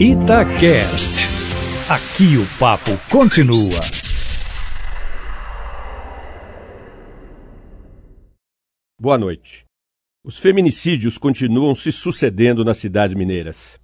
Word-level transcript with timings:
Itacast. 0.00 1.28
Aqui 1.88 2.36
o 2.36 2.58
papo 2.58 2.90
continua. 3.08 3.78
Boa 9.00 9.16
noite. 9.16 9.64
Os 10.24 10.36
feminicídios 10.36 11.16
continuam 11.16 11.76
se 11.76 11.92
sucedendo 11.92 12.64
nas 12.64 12.78
cidades 12.78 13.14
mineiras. 13.14 13.78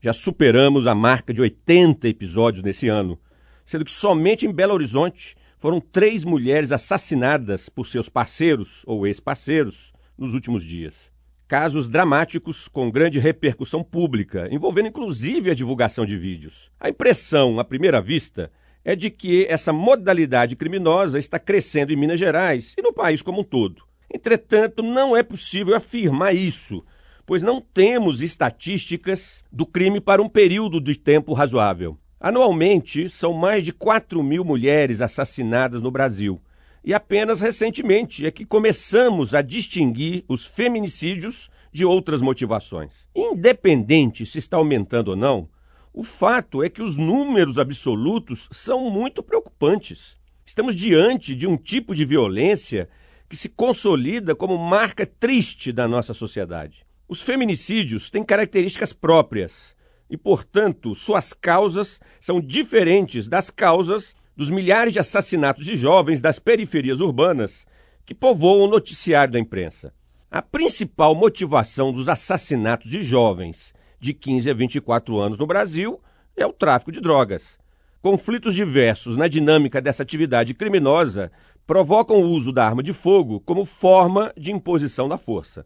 Já 0.00 0.14
superamos 0.14 0.86
a 0.86 0.94
marca 0.94 1.34
de 1.34 1.42
80 1.42 2.08
episódios 2.08 2.64
nesse 2.64 2.88
ano, 2.88 3.20
sendo 3.66 3.84
que 3.84 3.92
somente 3.92 4.46
em 4.46 4.50
Belo 4.50 4.72
Horizonte 4.72 5.36
foram 5.58 5.78
três 5.78 6.24
mulheres 6.24 6.72
assassinadas 6.72 7.68
por 7.68 7.86
seus 7.86 8.08
parceiros 8.08 8.82
ou 8.86 9.06
ex-parceiros 9.06 9.92
nos 10.16 10.32
últimos 10.32 10.64
dias. 10.64 11.13
Casos 11.46 11.88
dramáticos 11.88 12.68
com 12.68 12.90
grande 12.90 13.18
repercussão 13.18 13.84
pública, 13.84 14.48
envolvendo 14.50 14.88
inclusive 14.88 15.50
a 15.50 15.54
divulgação 15.54 16.06
de 16.06 16.16
vídeos. 16.16 16.70
A 16.80 16.88
impressão, 16.88 17.60
à 17.60 17.64
primeira 17.64 18.00
vista, 18.00 18.50
é 18.82 18.96
de 18.96 19.10
que 19.10 19.44
essa 19.46 19.70
modalidade 19.70 20.56
criminosa 20.56 21.18
está 21.18 21.38
crescendo 21.38 21.92
em 21.92 21.96
Minas 21.96 22.18
Gerais 22.18 22.74
e 22.78 22.82
no 22.82 22.94
país 22.94 23.20
como 23.20 23.42
um 23.42 23.44
todo. 23.44 23.82
Entretanto, 24.12 24.82
não 24.82 25.14
é 25.14 25.22
possível 25.22 25.76
afirmar 25.76 26.34
isso, 26.34 26.82
pois 27.26 27.42
não 27.42 27.60
temos 27.60 28.22
estatísticas 28.22 29.42
do 29.52 29.66
crime 29.66 30.00
para 30.00 30.22
um 30.22 30.28
período 30.30 30.80
de 30.80 30.96
tempo 30.96 31.34
razoável. 31.34 31.98
Anualmente, 32.18 33.06
são 33.10 33.34
mais 33.34 33.62
de 33.62 33.72
4 33.72 34.22
mil 34.22 34.46
mulheres 34.46 35.02
assassinadas 35.02 35.82
no 35.82 35.90
Brasil. 35.90 36.40
E 36.84 36.92
apenas 36.92 37.40
recentemente 37.40 38.26
é 38.26 38.30
que 38.30 38.44
começamos 38.44 39.34
a 39.34 39.40
distinguir 39.40 40.22
os 40.28 40.44
feminicídios 40.44 41.48
de 41.72 41.82
outras 41.82 42.20
motivações. 42.20 43.08
Independente 43.16 44.26
se 44.26 44.38
está 44.38 44.58
aumentando 44.58 45.08
ou 45.08 45.16
não, 45.16 45.48
o 45.94 46.04
fato 46.04 46.62
é 46.62 46.68
que 46.68 46.82
os 46.82 46.96
números 46.96 47.58
absolutos 47.58 48.48
são 48.52 48.90
muito 48.90 49.22
preocupantes. 49.22 50.18
Estamos 50.44 50.76
diante 50.76 51.34
de 51.34 51.46
um 51.46 51.56
tipo 51.56 51.94
de 51.94 52.04
violência 52.04 52.88
que 53.30 53.36
se 53.36 53.48
consolida 53.48 54.34
como 54.34 54.58
marca 54.58 55.06
triste 55.06 55.72
da 55.72 55.88
nossa 55.88 56.12
sociedade. 56.12 56.84
Os 57.08 57.22
feminicídios 57.22 58.10
têm 58.10 58.22
características 58.22 58.92
próprias 58.92 59.74
e, 60.10 60.18
portanto, 60.18 60.94
suas 60.94 61.32
causas 61.32 61.98
são 62.20 62.42
diferentes 62.42 63.26
das 63.26 63.48
causas 63.48 64.14
dos 64.36 64.50
milhares 64.50 64.92
de 64.92 64.98
assassinatos 64.98 65.64
de 65.64 65.76
jovens 65.76 66.20
das 66.20 66.38
periferias 66.38 67.00
urbanas 67.00 67.66
que 68.04 68.14
povoam 68.14 68.64
o 68.64 68.70
noticiário 68.70 69.32
da 69.32 69.38
imprensa. 69.38 69.92
A 70.30 70.42
principal 70.42 71.14
motivação 71.14 71.92
dos 71.92 72.08
assassinatos 72.08 72.90
de 72.90 73.02
jovens 73.02 73.72
de 74.00 74.12
15 74.12 74.50
a 74.50 74.54
24 74.54 75.18
anos 75.18 75.38
no 75.38 75.46
Brasil 75.46 76.00
é 76.36 76.44
o 76.44 76.52
tráfico 76.52 76.90
de 76.90 77.00
drogas. 77.00 77.58
Conflitos 78.02 78.54
diversos 78.54 79.16
na 79.16 79.28
dinâmica 79.28 79.80
dessa 79.80 80.02
atividade 80.02 80.52
criminosa 80.52 81.30
provocam 81.66 82.16
o 82.16 82.28
uso 82.28 82.52
da 82.52 82.66
arma 82.66 82.82
de 82.82 82.92
fogo 82.92 83.40
como 83.40 83.64
forma 83.64 84.32
de 84.36 84.52
imposição 84.52 85.08
da 85.08 85.16
força. 85.16 85.64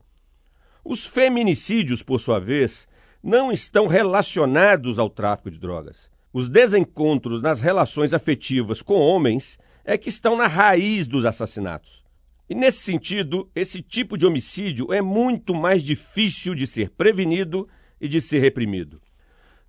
Os 0.85 1.05
feminicídios, 1.05 2.03
por 2.03 2.21
sua 2.21 2.39
vez, 2.39 2.87
não 3.23 3.51
estão 3.51 3.87
relacionados 3.87 4.99
ao 4.99 5.11
tráfico 5.11 5.51
de 5.51 5.59
drogas. 5.59 6.09
Os 6.33 6.49
desencontros 6.49 7.41
nas 7.41 7.61
relações 7.61 8.13
afetivas 8.13 8.83
com 8.83 8.95
homens 8.95 9.59
é 9.85 9.97
que 9.97 10.11
estão 10.11 10.37
na 10.37 10.47
raiz 10.47 11.07
dos 11.07 11.25
assassinatos. 11.25 12.05
E 12.49 12.55
nesse 12.55 12.79
sentido, 12.81 13.49
esse 13.55 13.81
tipo 13.81 14.17
de 14.17 14.27
homicídio 14.27 14.93
é 14.93 15.01
muito 15.01 15.55
mais 15.55 15.83
difícil 15.83 16.55
de 16.55 16.67
ser 16.67 16.91
prevenido 16.91 17.67
e 18.01 18.07
de 18.07 18.21
ser 18.21 18.41
reprimido. 18.41 19.01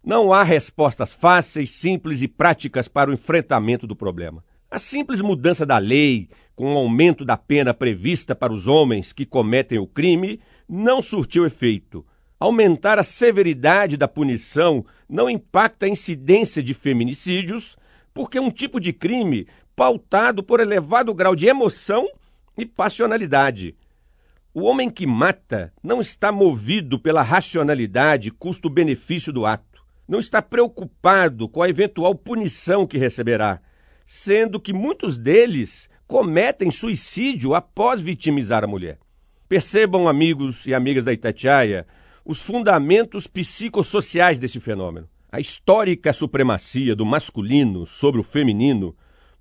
Não 0.03 0.33
há 0.33 0.43
respostas 0.43 1.13
fáceis, 1.13 1.71
simples 1.71 2.21
e 2.21 2.27
práticas 2.27 2.87
para 2.87 3.09
o 3.09 3.13
enfrentamento 3.13 3.87
do 3.87 3.95
problema. 3.95 4.43
A 4.69 4.77
simples 4.77 5.21
mudança 5.21 5.65
da 5.65 5.77
lei, 5.77 6.29
com 6.55 6.73
o 6.73 6.77
aumento 6.77 7.23
da 7.23 7.37
pena 7.37 7.73
prevista 7.73 8.35
para 8.35 8.53
os 8.53 8.67
homens 8.67 9.11
que 9.13 9.25
cometem 9.25 9.79
o 9.79 9.87
crime, 9.87 10.39
não 10.67 11.01
surtiu 11.01 11.45
efeito. 11.45 12.05
Aumentar 12.39 12.97
a 12.97 13.03
severidade 13.03 13.97
da 13.97 14.07
punição 14.07 14.85
não 15.09 15.29
impacta 15.29 15.85
a 15.85 15.89
incidência 15.89 16.63
de 16.63 16.73
feminicídios, 16.73 17.77
porque 18.13 18.37
é 18.37 18.41
um 18.41 18.51
tipo 18.51 18.79
de 18.79 18.93
crime 18.93 19.47
pautado 19.75 20.41
por 20.41 20.59
elevado 20.59 21.13
grau 21.13 21.35
de 21.35 21.47
emoção 21.47 22.07
e 22.57 22.65
passionalidade. 22.65 23.75
O 24.53 24.63
homem 24.63 24.89
que 24.89 25.05
mata 25.05 25.73
não 25.83 25.99
está 25.99 26.31
movido 26.31 26.99
pela 26.99 27.21
racionalidade 27.21 28.31
custo-benefício 28.31 29.31
do 29.33 29.45
ato. 29.45 29.83
Não 30.07 30.19
está 30.19 30.41
preocupado 30.41 31.47
com 31.47 31.61
a 31.61 31.69
eventual 31.69 32.15
punição 32.15 32.87
que 32.87 32.97
receberá 32.97 33.61
sendo 34.11 34.59
que 34.59 34.73
muitos 34.73 35.19
deles 35.19 35.87
cometem 36.07 36.71
suicídio 36.71 37.53
após 37.53 38.01
vitimizar 38.01 38.63
a 38.63 38.67
mulher. 38.67 38.97
Percebam, 39.47 40.07
amigos 40.07 40.65
e 40.65 40.73
amigas 40.73 41.05
da 41.05 41.13
Itatiaia, 41.13 41.85
os 42.29 42.39
fundamentos 42.39 43.25
psicossociais 43.25 44.37
desse 44.37 44.59
fenômeno. 44.59 45.09
A 45.31 45.39
histórica 45.39 46.13
supremacia 46.13 46.95
do 46.95 47.03
masculino 47.03 47.87
sobre 47.87 48.21
o 48.21 48.23
feminino 48.23 48.95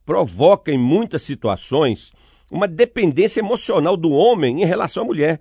provoca, 0.07 0.73
em 0.73 0.79
muitas 0.79 1.21
situações, 1.21 2.15
uma 2.51 2.67
dependência 2.67 3.41
emocional 3.41 3.95
do 3.95 4.11
homem 4.11 4.63
em 4.63 4.65
relação 4.65 5.03
à 5.03 5.07
mulher, 5.07 5.39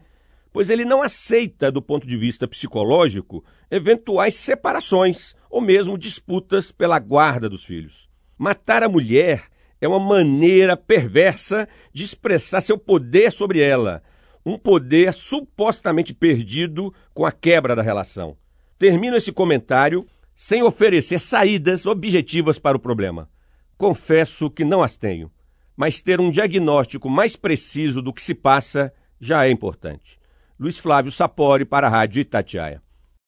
pois 0.52 0.69
ele 0.69 0.84
não 0.84 1.02
aceita, 1.02 1.72
do 1.72 1.81
ponto 1.81 2.06
de 2.06 2.18
vista 2.18 2.46
psicológico, 2.50 3.46
eventuais 3.72 4.36
separações 4.36 5.34
ou 5.50 5.62
mesmo 5.62 5.97
disputas 5.97 6.69
pela 6.69 7.00
guarda 7.00 7.47
dos 7.47 7.63
filhos. 7.63 8.09
Matar 8.38 8.84
a 8.84 8.90
mulher 8.90 9.46
é 9.80 9.88
uma 9.88 10.02
maneira 10.02 10.75
perversa 10.75 11.66
de 11.94 12.03
expressar 12.03 12.59
seu 12.59 12.78
poder 12.78 13.31
sobre 13.31 13.62
ela, 13.62 14.03
um 14.47 14.58
poder 14.58 15.13
supostamente 15.13 16.13
perdido 16.13 16.94
com 17.13 17.25
a 17.25 17.34
quebra 17.34 17.75
da 17.75 17.81
relação. 17.81 18.38
Termino 18.80 19.18
esse 19.18 19.30
comentário 19.30 20.08
sem 20.34 20.63
oferecer 20.63 21.19
saídas 21.19 21.85
objetivas 21.85 22.57
para 22.57 22.78
o 22.78 22.80
problema. 22.80 23.30
Confesso 23.78 24.50
que 24.50 24.63
não 24.63 24.81
as 24.81 24.96
tenho, 24.96 25.30
mas 25.75 26.02
ter 26.02 26.22
um 26.22 26.31
diagnóstico 26.31 27.09
mais 27.09 27.36
preciso 27.36 28.02
do 28.02 28.13
que 28.13 28.24
se 28.24 28.34
passa 28.34 28.94
já 29.19 29.46
é 29.46 29.52
importante. 29.52 30.18
Luiz 30.57 30.80
Flávio 30.80 31.12
Sapori 31.12 31.66
para 31.66 31.88
a 31.88 31.90
Rádio 31.90 32.22
Itatiaia. 32.22 32.81